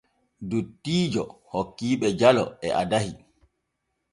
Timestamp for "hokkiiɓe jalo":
1.51-2.43